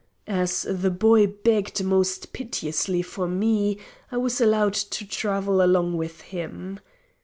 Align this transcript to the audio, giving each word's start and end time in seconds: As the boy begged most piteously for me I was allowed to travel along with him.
As 0.25 0.63
the 0.67 0.89
boy 0.89 1.27
begged 1.27 1.83
most 1.83 2.33
piteously 2.33 3.03
for 3.03 3.27
me 3.27 3.77
I 4.11 4.17
was 4.17 4.41
allowed 4.41 4.73
to 4.73 5.07
travel 5.07 5.61
along 5.63 5.95
with 5.95 6.21
him. 6.21 6.79